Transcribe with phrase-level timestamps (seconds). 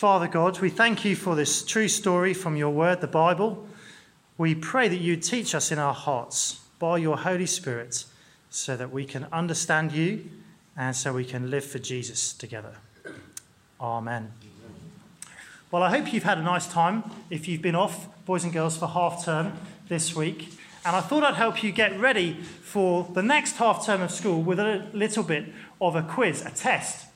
[0.00, 3.68] Father God, we thank you for this true story from your word, the Bible.
[4.38, 8.06] We pray that you teach us in our hearts by your Holy Spirit
[8.48, 10.24] so that we can understand you
[10.74, 12.76] and so we can live for Jesus together.
[13.78, 14.32] Amen.
[15.70, 18.78] Well, I hope you've had a nice time if you've been off, boys and girls,
[18.78, 19.52] for half term
[19.88, 20.48] this week.
[20.86, 24.40] And I thought I'd help you get ready for the next half term of school
[24.40, 25.44] with a little bit
[25.78, 27.08] of a quiz, a test.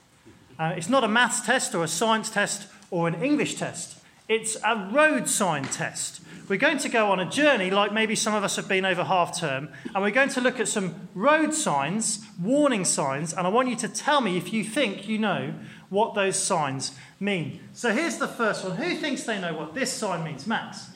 [0.58, 4.56] Uh, it's not a maths test or a science test or an English test, it's
[4.64, 6.20] a road sign test.
[6.48, 9.02] We're going to go on a journey, like maybe some of us have been over
[9.02, 13.50] half term, and we're going to look at some road signs, warning signs, and I
[13.50, 15.54] want you to tell me if you think you know
[15.88, 17.58] what those signs mean.
[17.72, 18.76] So here's the first one.
[18.76, 20.46] Who thinks they know what this sign means?
[20.46, 20.90] Max?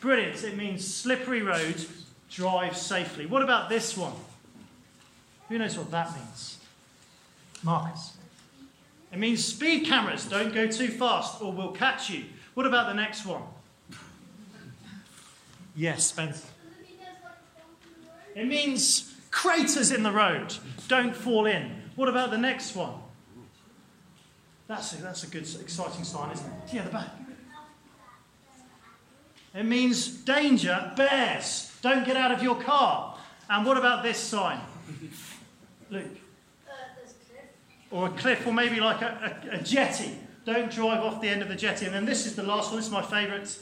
[0.00, 0.44] Brilliant.
[0.44, 1.84] It means slippery road,
[2.30, 3.26] drive safely.
[3.26, 4.14] What about this one?
[5.48, 6.58] Who knows what that means?
[7.64, 8.11] Marcus.
[9.12, 10.24] It means speed cameras.
[10.24, 12.24] Don't go too fast or we'll catch you.
[12.54, 13.42] What about the next one?
[15.76, 16.48] Yes, Spencer.
[18.34, 20.54] It means craters in the road.
[20.88, 21.82] Don't fall in.
[21.94, 22.94] What about the next one?
[24.66, 26.72] That's a, that's a good, exciting sign, isn't it?
[26.72, 27.08] Yeah, the back.
[29.54, 31.70] It means danger, bears.
[31.82, 33.18] Don't get out of your car.
[33.50, 34.60] And what about this sign?
[35.90, 36.21] Luke.
[37.92, 40.18] Or a cliff, or maybe like a, a, a jetty.
[40.44, 41.86] Don't drive off the end of the jetty.
[41.86, 42.76] And then this is the last one.
[42.76, 43.56] This is my favourite.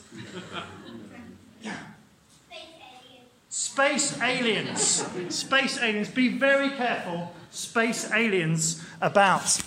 [1.61, 1.75] Yeah.
[3.49, 4.71] Space aliens.
[4.81, 5.35] Space aliens.
[5.35, 6.09] Space aliens.
[6.09, 9.61] Be very careful, space aliens about.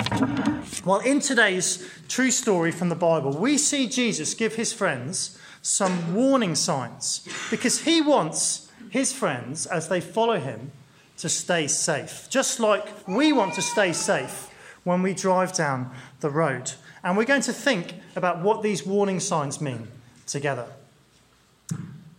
[0.85, 6.15] Well, in today's true story from the Bible, we see Jesus give his friends some
[6.15, 10.73] warning signs because he wants his friends, as they follow him,
[11.19, 12.27] to stay safe.
[12.31, 14.51] Just like we want to stay safe
[14.85, 15.91] when we drive down
[16.21, 16.73] the road.
[17.03, 19.89] And we're going to think about what these warning signs mean
[20.27, 20.67] together.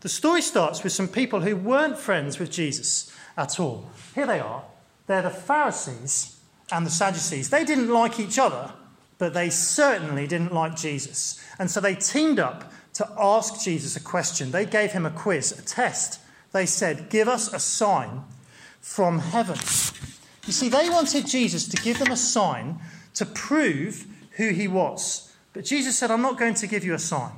[0.01, 3.89] The story starts with some people who weren't friends with Jesus at all.
[4.13, 4.63] Here they are.
[5.07, 6.39] They're the Pharisees
[6.71, 7.49] and the Sadducees.
[7.49, 8.73] They didn't like each other,
[9.17, 11.43] but they certainly didn't like Jesus.
[11.57, 14.51] And so they teamed up to ask Jesus a question.
[14.51, 16.19] They gave him a quiz, a test.
[16.51, 18.23] They said, Give us a sign
[18.81, 19.57] from heaven.
[20.45, 22.79] You see, they wanted Jesus to give them a sign
[23.15, 25.33] to prove who he was.
[25.53, 27.31] But Jesus said, I'm not going to give you a sign.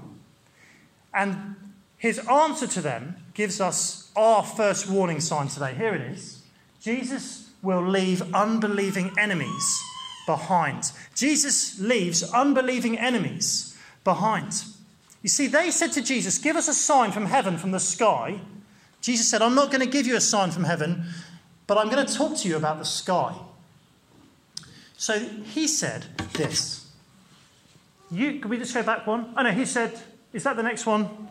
[1.14, 1.56] And
[1.98, 5.74] his answer to them gives us our first warning sign today.
[5.74, 6.42] Here it is
[6.82, 9.84] Jesus will leave unbelieving enemies
[10.26, 10.92] behind.
[11.16, 14.64] Jesus leaves unbelieving enemies behind.
[15.24, 18.40] You see, they said to Jesus, Give us a sign from heaven, from the sky.
[19.02, 21.06] Jesus said, I'm not going to give you a sign from heaven,
[21.68, 23.36] but I'm going to talk to you about the sky.
[24.98, 26.90] So he said this.
[28.10, 29.34] You, can we just go back one?
[29.38, 30.00] Oh no, he said,
[30.34, 31.28] is that the next one?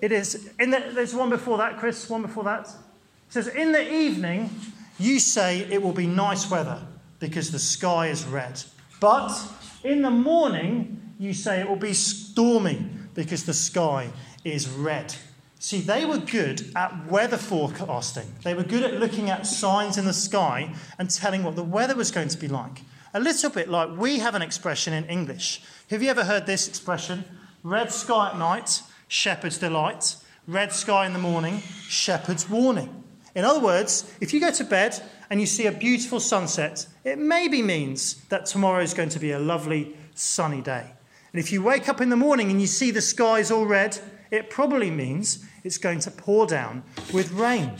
[0.00, 0.50] It is.
[0.58, 2.68] In the, there's one before that, Chris, one before that.
[2.68, 4.50] It says, In the evening,
[4.98, 6.80] you say it will be nice weather
[7.18, 8.62] because the sky is red.
[9.00, 9.36] But
[9.82, 14.10] in the morning, you say it will be stormy because the sky
[14.44, 15.14] is red.
[15.60, 18.32] See, they were good at weather forecasting.
[18.44, 21.96] They were good at looking at signs in the sky and telling what the weather
[21.96, 22.82] was going to be like.
[23.12, 25.60] A little bit like we have an expression in English.
[25.90, 27.24] Have you ever heard this expression?
[27.64, 30.16] Red sky at night, shepherd's delight.
[30.46, 31.58] Red sky in the morning,
[31.88, 33.04] shepherd's warning.
[33.34, 37.18] In other words, if you go to bed and you see a beautiful sunset, it
[37.18, 40.86] maybe means that tomorrow is going to be a lovely sunny day.
[41.32, 43.98] And if you wake up in the morning and you see the skies all red,
[44.30, 47.72] it probably means it's going to pour down with rain.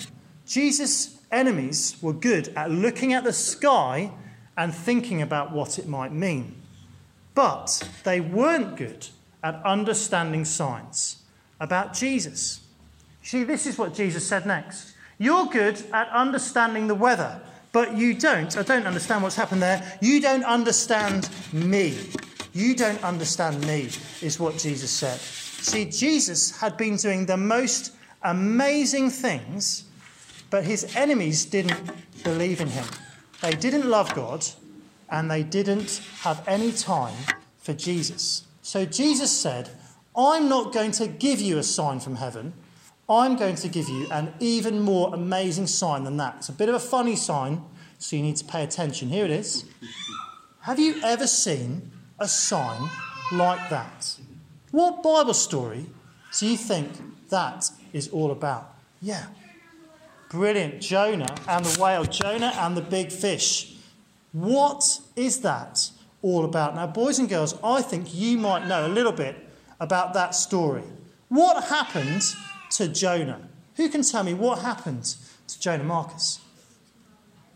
[0.46, 4.10] Jesus' enemies were good at looking at the sky
[4.56, 6.54] and thinking about what it might mean.
[7.34, 9.08] But they weren't good
[9.42, 11.22] at understanding signs
[11.60, 12.60] about Jesus.
[13.22, 14.94] See, this is what Jesus said next.
[15.18, 17.40] You're good at understanding the weather,
[17.72, 18.56] but you don't.
[18.56, 19.98] I don't understand what's happened there.
[20.00, 21.96] You don't understand me.
[22.52, 23.90] You don't understand me,
[24.22, 25.20] is what Jesus said.
[25.60, 29.84] See, Jesus had been doing the most amazing things,
[30.50, 31.78] but his enemies didn't
[32.24, 32.86] believe in him.
[33.42, 34.46] They didn't love God,
[35.10, 37.14] and they didn't have any time
[37.58, 38.44] for Jesus.
[38.62, 39.70] So Jesus said,
[40.16, 42.54] I'm not going to give you a sign from heaven.
[43.08, 46.36] I'm going to give you an even more amazing sign than that.
[46.38, 47.62] It's a bit of a funny sign,
[47.98, 49.08] so you need to pay attention.
[49.08, 49.64] Here it is.
[50.60, 52.90] Have you ever seen a sign
[53.32, 54.18] like that?
[54.78, 55.86] What Bible story
[56.38, 56.92] do you think
[57.30, 58.76] that is all about?
[59.02, 59.26] Yeah.
[60.30, 60.80] Brilliant.
[60.80, 63.74] Jonah and the whale, Jonah and the big fish.
[64.30, 65.90] What is that
[66.22, 66.76] all about.
[66.76, 69.48] Now, boys and girls, I think you might know a little bit
[69.80, 70.84] about that story.
[71.28, 72.22] What happened
[72.70, 73.48] to Jonah?
[73.78, 75.16] Who can tell me what happened
[75.48, 76.38] to Jonah Marcus?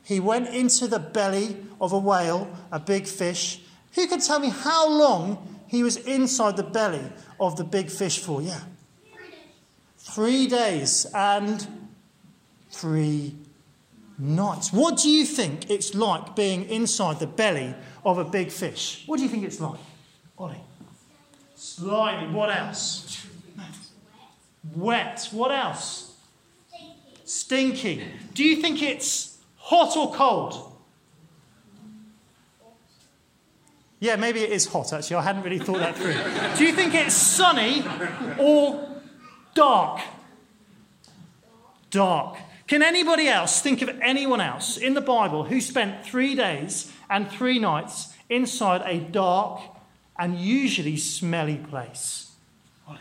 [0.02, 3.60] He went into the belly of a whale, a big fish.
[3.94, 7.02] Who can tell me how long he was inside the belly
[7.40, 8.42] of the big fish for?
[8.42, 8.60] Yeah.
[9.96, 11.66] Three days and
[12.70, 13.34] three
[14.18, 14.70] nights.
[14.70, 17.74] What do you think it's like being inside the belly
[18.04, 19.04] of a big fish?
[19.06, 19.80] What do you think it's like?
[20.36, 20.60] Ollie.
[21.54, 22.34] Slimy.
[22.34, 23.26] What else?
[24.76, 25.26] Wet.
[25.30, 26.14] What else?
[27.24, 28.04] Stinky.
[28.34, 30.71] Do you think it's hot or cold?
[34.02, 35.14] Yeah, maybe it is hot actually.
[35.14, 36.14] I hadn't really thought that through.
[36.58, 37.84] Do you think it's sunny
[38.36, 39.00] or
[39.54, 40.00] dark?
[41.88, 42.36] Dark.
[42.66, 47.30] Can anybody else think of anyone else in the Bible who spent three days and
[47.30, 49.60] three nights inside a dark
[50.18, 52.32] and usually smelly place?
[52.88, 52.96] Who?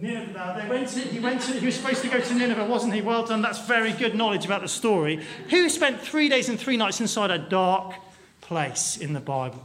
[0.00, 0.60] Nineveh.
[0.60, 3.00] They went to, he, went to, he was supposed to go to Nineveh, wasn't he?
[3.00, 3.42] Well done.
[3.42, 5.24] That's very good knowledge about the story.
[5.50, 7.94] Who spent three days and three nights inside a dark
[8.40, 9.64] place in the Bible?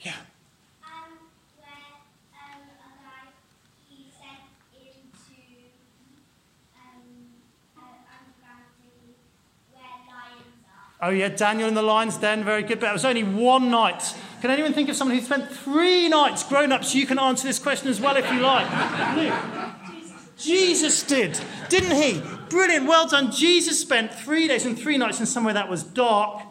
[0.00, 0.14] Yeah.
[10.98, 12.80] Oh, yeah, Daniel in the lion's den, very good.
[12.80, 14.14] But it was only one night.
[14.40, 16.84] Can anyone think of someone who spent three nights grown up?
[16.84, 18.66] So you can answer this question as well if you like.
[20.36, 22.22] Jesus did, didn't he?
[22.50, 23.32] Brilliant, well done.
[23.32, 26.42] Jesus spent three days and three nights in somewhere that was dark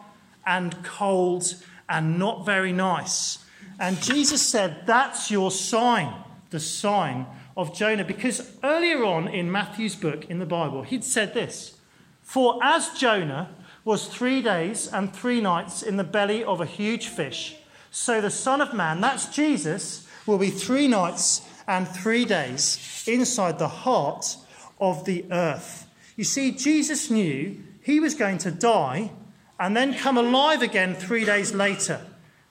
[0.44, 1.54] and cold
[1.88, 3.38] and not very nice.
[3.78, 6.12] And Jesus said, That's your sign,
[6.50, 8.04] the sign of Jonah.
[8.04, 11.76] Because earlier on in Matthew's book in the Bible, he'd said this
[12.22, 13.50] For as Jonah
[13.84, 17.56] was three days and three nights in the belly of a huge fish,
[17.96, 23.58] so the Son of Man, that's Jesus, will be three nights and three days inside
[23.58, 24.36] the heart
[24.78, 25.88] of the earth.
[26.14, 29.12] You see, Jesus knew he was going to die
[29.58, 32.02] and then come alive again three days later.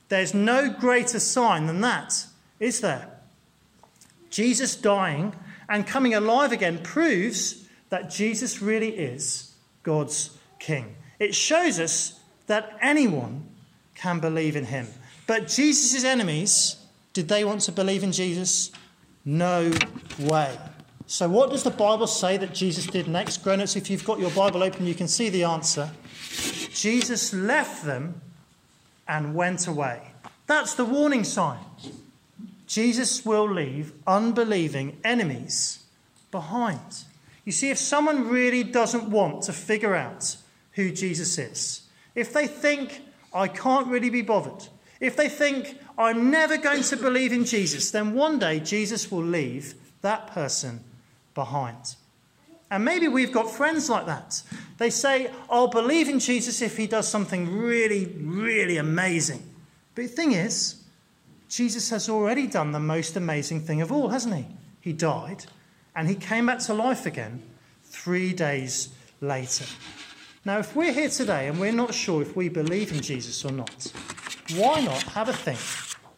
[0.09, 2.25] There's no greater sign than that,
[2.59, 3.07] is there?
[4.31, 5.35] Jesus dying
[5.69, 9.53] and coming alive again proves that Jesus really is
[9.83, 10.95] God's King.
[11.19, 13.47] It shows us that anyone
[13.93, 14.87] can believe in him.
[15.27, 16.77] But Jesus' enemies,
[17.13, 18.71] did they want to believe in Jesus?
[19.23, 19.71] No
[20.19, 20.57] way.
[21.07, 23.43] So, what does the Bible say that Jesus did next?
[23.43, 25.89] Grown ups, if you've got your Bible open, you can see the answer.
[26.73, 28.21] Jesus left them
[29.07, 30.01] and went away.
[30.47, 31.59] That's the warning sign.
[32.67, 35.83] Jesus will leave unbelieving enemies
[36.31, 37.03] behind.
[37.45, 40.35] You see, if someone really doesn't want to figure out
[40.73, 41.83] who Jesus is,
[42.15, 43.01] if they think,
[43.33, 44.67] I can't really be bothered,
[44.99, 49.23] if they think, I'm never going to believe in Jesus, then one day Jesus will
[49.23, 50.83] leave that person
[51.33, 51.95] behind.
[52.71, 54.41] And maybe we've got friends like that.
[54.77, 59.43] They say, I'll believe in Jesus if he does something really, really amazing.
[59.93, 60.81] But the thing is,
[61.47, 64.45] Jesus has already done the most amazing thing of all, hasn't he?
[64.81, 65.45] He died
[65.95, 67.41] and he came back to life again
[67.83, 68.89] three days
[69.21, 69.65] later.
[70.43, 73.51] Now, if we're here today and we're not sure if we believe in Jesus or
[73.51, 73.91] not,
[74.53, 75.59] why not have a think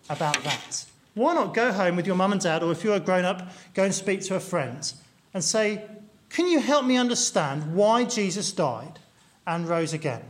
[0.09, 0.85] about that?
[1.13, 3.49] Why not go home with your mum and dad, or if you're a grown up,
[3.73, 4.91] go and speak to a friend
[5.33, 5.83] and say,
[6.29, 8.99] Can you help me understand why Jesus died
[9.45, 10.21] and rose again?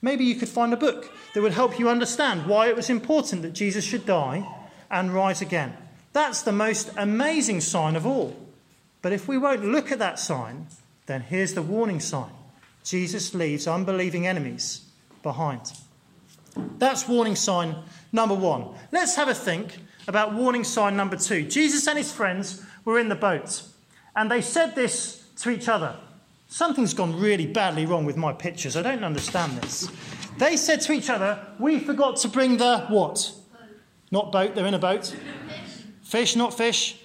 [0.00, 3.42] Maybe you could find a book that would help you understand why it was important
[3.42, 4.46] that Jesus should die
[4.90, 5.76] and rise again.
[6.12, 8.36] That's the most amazing sign of all.
[9.02, 10.66] But if we won't look at that sign,
[11.06, 12.30] then here's the warning sign
[12.84, 14.82] Jesus leaves unbelieving enemies
[15.22, 15.72] behind.
[16.78, 17.76] That's warning sign
[18.12, 18.68] number one.
[18.92, 21.42] Let's have a think about warning sign number two.
[21.42, 23.62] Jesus and his friends were in the boat,
[24.16, 25.96] and they said this to each other.
[26.48, 28.76] Something's gone really badly wrong with my pictures.
[28.76, 29.88] I don't understand this.
[30.38, 33.32] They said to each other, We forgot to bring the what?
[34.10, 35.14] Not boat, they're in a boat.
[36.02, 37.04] Fish, not fish.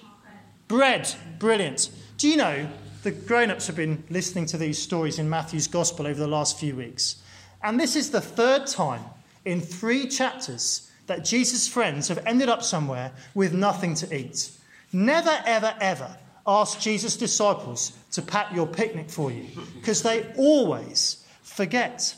[0.66, 1.14] Bread.
[1.38, 1.90] Brilliant.
[2.16, 2.66] Do you know
[3.02, 6.58] the grown ups have been listening to these stories in Matthew's Gospel over the last
[6.58, 7.16] few weeks?
[7.62, 9.04] And this is the third time
[9.44, 14.50] in three chapters that Jesus' friends have ended up somewhere with nothing to eat.
[14.92, 21.24] Never, ever, ever ask Jesus' disciples to pack your picnic for you because they always
[21.42, 22.16] forget.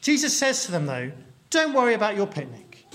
[0.00, 1.12] Jesus says to them, though,
[1.50, 2.86] don't worry about your picnic.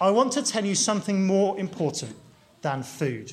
[0.00, 2.14] I want to tell you something more important
[2.62, 3.32] than food.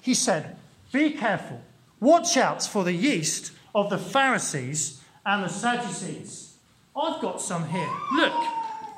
[0.00, 0.56] He said,
[0.92, 1.62] Be careful
[2.04, 6.53] Watch out for the yeast of the Pharisees and the Sadducees.
[6.96, 7.90] I've got some here.
[8.14, 8.32] Look,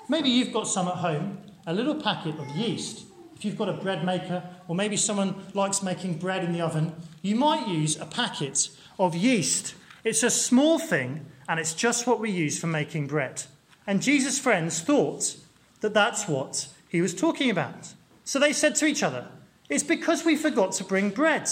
[0.08, 3.06] maybe you've got some at home, a little packet of yeast.
[3.34, 6.94] If you've got a bread maker, or maybe someone likes making bread in the oven,
[7.22, 9.74] you might use a packet of yeast.
[10.04, 13.44] It's a small thing, and it's just what we use for making bread.
[13.86, 15.36] And Jesus' friends thought
[15.80, 17.94] that that's what he was talking about.
[18.24, 19.26] So they said to each other,
[19.70, 21.48] It's because we forgot to bring bread.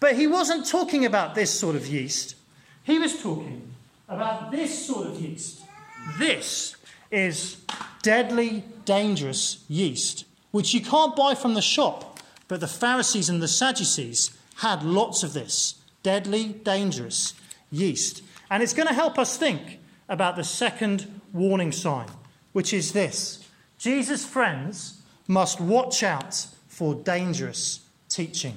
[0.00, 2.36] But he wasn't talking about this sort of yeast.
[2.84, 3.74] He was talking
[4.08, 5.62] about this sort of yeast.
[6.18, 6.76] This
[7.10, 7.58] is
[8.02, 12.18] deadly, dangerous yeast, which you can't buy from the shop.
[12.48, 17.34] But the Pharisees and the Sadducees had lots of this deadly, dangerous
[17.70, 18.22] yeast.
[18.50, 22.08] And it's going to help us think about the second warning sign,
[22.52, 23.46] which is this
[23.78, 28.56] Jesus' friends must watch out for dangerous teaching.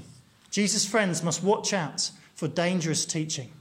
[0.50, 3.52] Jesus' friends must watch out for dangerous teaching.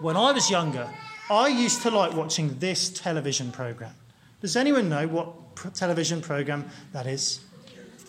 [0.00, 0.90] When I was younger,
[1.30, 3.94] I used to like watching this television program.
[4.40, 7.40] Does anyone know what television program that is?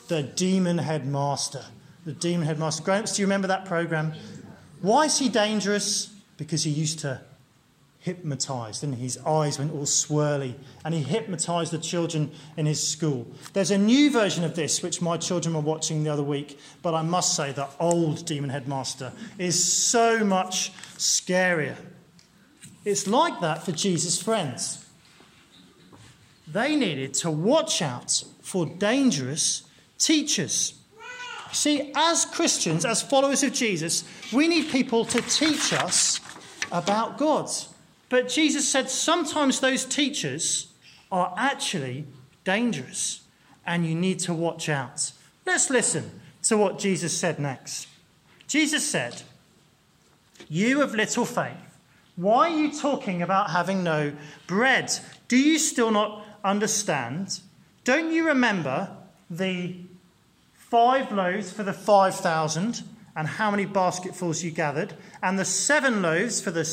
[0.07, 1.63] The Demon Headmaster.
[2.05, 2.83] The Demon Headmaster.
[2.83, 4.13] Grown do you remember that program?
[4.81, 6.07] Why is he dangerous?
[6.37, 7.21] Because he used to
[8.05, 13.25] hypnotized and his eyes went all swirly and he hypnotized the children in his school.
[13.53, 16.93] There's a new version of this which my children were watching the other week, but
[16.93, 21.75] I must say the old Demon Headmaster is so much scarier.
[22.85, 24.85] It's like that for Jesus' friends.
[26.47, 29.63] They needed to watch out for dangerous
[29.97, 30.75] teachers.
[31.51, 36.19] See, as Christians, as followers of Jesus, we need people to teach us
[36.71, 37.49] about God.
[38.09, 40.73] But Jesus said sometimes those teachers
[41.11, 42.05] are actually
[42.43, 43.23] dangerous
[43.65, 45.11] and you need to watch out.
[45.45, 47.87] Let's listen to what Jesus said next.
[48.47, 49.23] Jesus said,
[50.47, 51.79] You of little faith,
[52.15, 54.13] why are you talking about having no
[54.47, 54.91] bread?
[55.27, 57.41] Do you still not understand?
[57.83, 58.95] Don't you remember
[59.29, 59.75] the
[60.53, 62.83] five loaves for the 5,000
[63.15, 64.93] and how many basketfuls you gathered,
[65.23, 66.65] and the seven loaves for the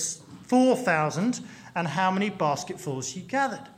[0.52, 1.40] 4,000,
[1.75, 3.71] and how many basketfuls you gathered?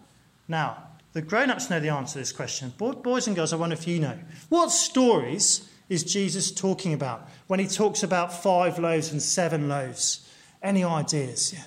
[0.49, 2.73] Now, the grown ups know the answer to this question.
[2.76, 4.19] Boys and girls, I wonder if you know.
[4.49, 10.28] What stories is Jesus talking about when he talks about five loaves and seven loaves?
[10.64, 11.54] Any ideas?
[11.54, 11.62] Yeah.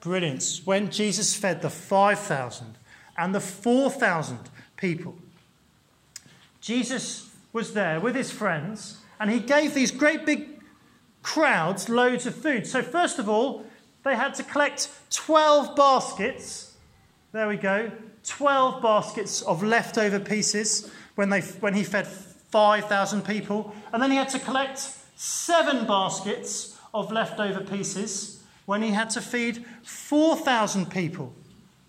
[0.00, 0.62] Brilliant.
[0.64, 2.78] When Jesus fed the 5,000
[3.18, 4.38] and the 4,000
[4.78, 5.14] people,
[6.62, 10.51] Jesus was there with his friends and he gave these great big
[11.22, 12.66] crowds loads of food.
[12.66, 13.64] So, first of all,
[14.04, 16.74] they had to collect 12 baskets.
[17.32, 17.90] There we go.
[18.24, 23.74] 12 baskets of leftover pieces when, they, when he fed 5,000 people.
[23.92, 24.78] And then he had to collect
[25.16, 31.32] seven baskets of leftover pieces when he had to feed 4,000 people.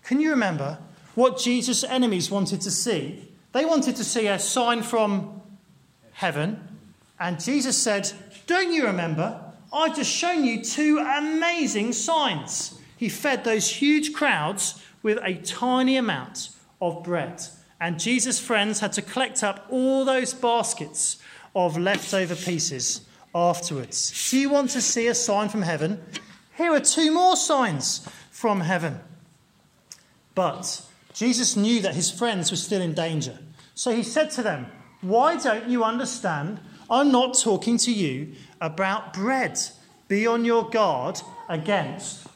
[0.02, 0.78] Can you remember
[1.14, 3.28] what Jesus' enemies wanted to see?
[3.52, 5.40] They wanted to see a sign from
[6.12, 6.60] heaven.
[7.20, 8.10] And Jesus said,
[8.46, 9.40] don't you remember?
[9.72, 12.78] I've just shown you two amazing signs.
[12.96, 17.42] He fed those huge crowds with a tiny amount of bread.
[17.80, 21.18] And Jesus' friends had to collect up all those baskets
[21.54, 23.02] of leftover pieces
[23.34, 24.30] afterwards.
[24.30, 26.02] Do you want to see a sign from heaven?
[26.56, 29.00] Here are two more signs from heaven.
[30.34, 30.82] But
[31.12, 33.38] Jesus knew that his friends were still in danger.
[33.74, 34.66] So he said to them,
[35.00, 36.60] Why don't you understand
[36.90, 39.58] I'm not talking to you about bread.
[40.08, 42.26] Be on your guard against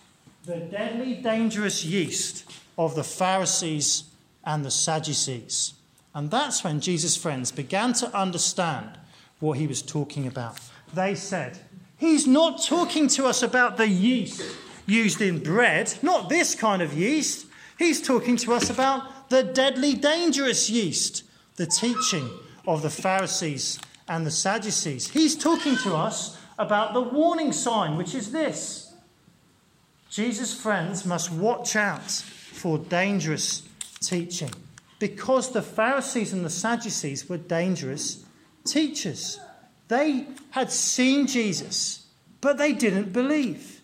[0.44, 4.04] the deadly, dangerous yeast of the Pharisees
[4.44, 5.74] and the Sadducees.
[6.14, 8.98] And that's when Jesus' friends began to understand
[9.40, 10.58] what he was talking about.
[10.94, 11.58] They said,
[11.98, 14.42] He's not talking to us about the yeast
[14.86, 17.46] used in bread, not this kind of yeast.
[17.78, 21.24] He's talking to us about the deadly, dangerous yeast,
[21.56, 22.30] the teaching
[22.66, 23.78] of the Pharisees
[24.08, 25.08] and the Sadducees.
[25.08, 28.92] He's talking to us about the warning sign, which is this
[30.10, 33.62] Jesus' friends must watch out for dangerous
[34.00, 34.50] teaching
[34.98, 38.24] because the Pharisees and the Sadducees were dangerous
[38.64, 39.38] teachers.
[39.88, 42.06] They had seen Jesus,
[42.40, 43.80] but they didn't believe.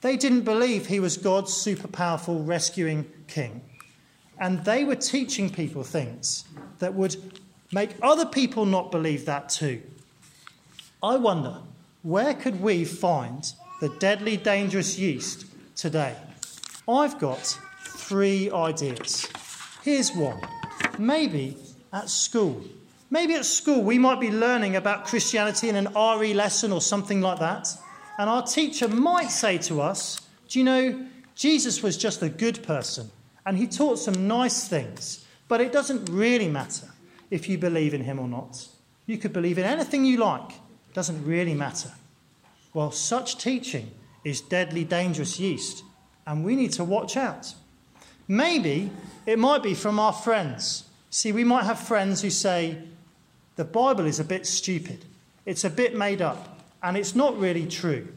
[0.00, 3.62] They didn't believe he was God's super powerful rescuing king.
[4.38, 6.44] And they were teaching people things
[6.80, 7.40] that would
[7.72, 9.80] Make other people not believe that too.
[11.02, 11.56] I wonder,
[12.02, 13.50] where could we find
[13.80, 16.14] the deadly, dangerous yeast today?
[16.86, 19.26] I've got three ideas.
[19.82, 20.40] Here's one.
[20.98, 21.56] Maybe
[21.94, 22.62] at school.
[23.10, 27.22] Maybe at school we might be learning about Christianity in an RE lesson or something
[27.22, 27.68] like that.
[28.18, 32.62] And our teacher might say to us, Do you know, Jesus was just a good
[32.62, 33.10] person
[33.46, 36.91] and he taught some nice things, but it doesn't really matter
[37.32, 38.68] if you believe in him or not.
[39.06, 41.90] You could believe in anything you like, it doesn't really matter.
[42.74, 43.90] Well, such teaching
[44.22, 45.82] is deadly dangerous yeast,
[46.26, 47.54] and we need to watch out.
[48.28, 48.90] Maybe
[49.24, 50.84] it might be from our friends.
[51.08, 52.76] See, we might have friends who say,
[53.56, 55.06] the Bible is a bit stupid,
[55.46, 58.08] it's a bit made up, and it's not really true.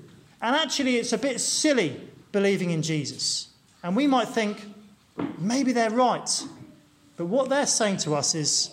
[0.42, 2.02] And actually, it's a bit silly
[2.34, 3.48] believing in Jesus.
[3.82, 4.66] And we might think,
[5.40, 6.44] maybe they're right.
[7.16, 8.72] But what they're saying to us is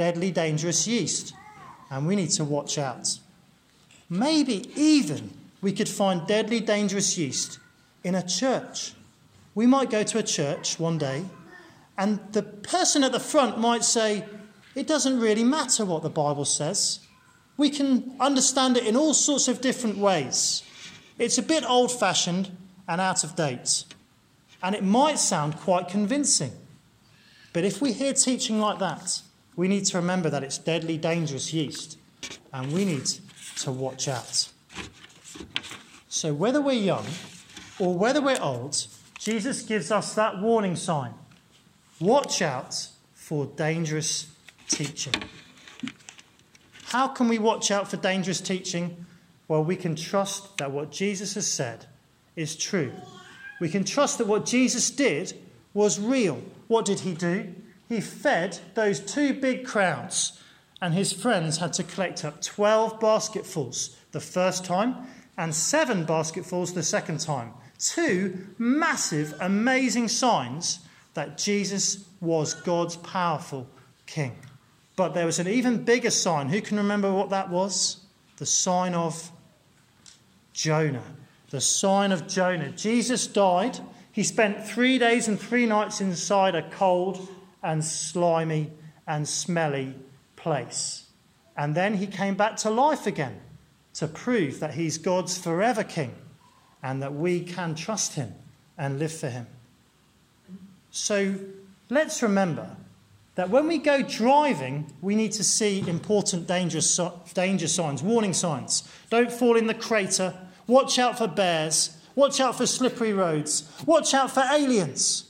[0.00, 1.34] deadly dangerous yeast,
[1.90, 3.18] and we need to watch out.
[4.08, 5.30] Maybe even
[5.60, 7.58] we could find deadly dangerous yeast
[8.02, 8.94] in a church.
[9.54, 11.26] We might go to a church one day,
[11.98, 14.24] and the person at the front might say,
[14.74, 17.00] It doesn't really matter what the Bible says.
[17.58, 20.62] We can understand it in all sorts of different ways.
[21.18, 22.50] It's a bit old fashioned
[22.88, 23.84] and out of date.
[24.62, 26.52] And it might sound quite convincing.
[27.52, 29.20] But if we hear teaching like that,
[29.60, 31.98] we need to remember that it's deadly dangerous yeast
[32.54, 33.04] and we need
[33.58, 34.48] to watch out.
[36.08, 37.04] So, whether we're young
[37.78, 38.86] or whether we're old,
[39.18, 41.12] Jesus gives us that warning sign
[42.00, 44.32] watch out for dangerous
[44.66, 45.12] teaching.
[46.84, 49.04] How can we watch out for dangerous teaching?
[49.46, 51.84] Well, we can trust that what Jesus has said
[52.34, 52.92] is true.
[53.60, 55.34] We can trust that what Jesus did
[55.74, 56.40] was real.
[56.66, 57.54] What did he do?
[57.90, 60.40] He fed those two big crowds,
[60.80, 65.06] and his friends had to collect up 12 basketfuls the first time
[65.36, 67.52] and seven basketfuls the second time.
[67.78, 70.80] Two massive, amazing signs
[71.12, 73.68] that Jesus was God's powerful
[74.06, 74.38] king.
[74.96, 76.48] But there was an even bigger sign.
[76.48, 77.98] Who can remember what that was?
[78.38, 79.30] The sign of
[80.54, 81.04] Jonah
[81.50, 82.70] the sign of Jonah.
[82.70, 83.78] Jesus died.
[84.12, 87.28] He spent three days and three nights inside a cold
[87.62, 88.70] and slimy
[89.06, 89.94] and smelly
[90.36, 91.06] place.
[91.56, 93.40] And then he came back to life again
[93.94, 96.14] to prove that he's God's forever king
[96.82, 98.34] and that we can trust him
[98.78, 99.46] and live for him.
[100.90, 101.34] So
[101.88, 102.76] let's remember
[103.34, 106.80] that when we go driving, we need to see important danger,
[107.34, 108.90] danger signs, warning signs.
[109.10, 110.34] Don't fall in the crater
[110.70, 111.96] Watch out for bears.
[112.14, 113.68] Watch out for slippery roads.
[113.86, 115.28] Watch out for aliens.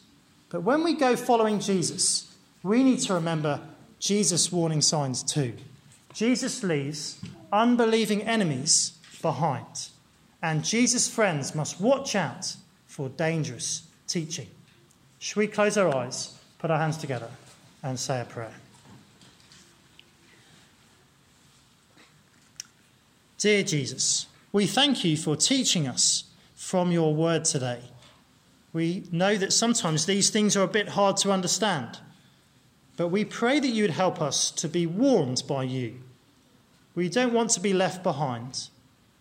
[0.50, 3.60] But when we go following Jesus, we need to remember
[4.00, 5.54] Jesus' warning signs too.
[6.12, 7.20] Jesus leaves
[7.52, 9.88] unbelieving enemies behind,
[10.42, 14.48] and Jesus' friends must watch out for dangerous teaching.
[15.20, 17.30] Should we close our eyes, put our hands together,
[17.82, 18.54] and say a prayer?
[23.38, 26.24] Dear Jesus, we thank you for teaching us
[26.56, 27.80] from your word today.
[28.72, 31.98] We know that sometimes these things are a bit hard to understand,
[32.96, 35.96] but we pray that you would help us to be warned by you.
[36.94, 38.68] We don't want to be left behind,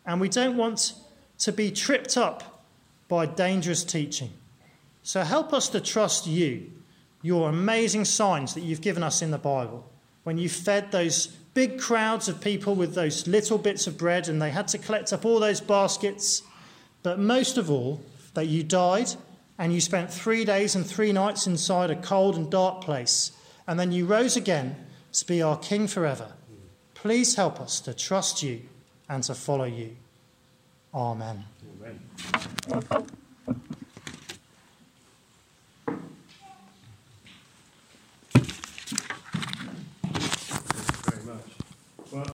[0.05, 0.93] and we don't want
[1.39, 2.63] to be tripped up
[3.07, 4.31] by dangerous teaching.
[5.01, 6.71] So help us to trust you,
[7.21, 9.89] your amazing signs that you've given us in the Bible,
[10.23, 14.39] when you fed those big crowds of people with those little bits of bread, and
[14.39, 16.43] they had to collect up all those baskets.
[17.01, 18.01] But most of all,
[18.35, 19.15] that you died
[19.59, 23.33] and you spent three days and three nights inside a cold and dark place,
[23.67, 26.31] and then you rose again to be our King forever.
[26.95, 28.61] Please help us to trust you
[29.09, 29.95] and to follow you.
[30.93, 31.43] Amen.
[32.71, 33.05] Amen.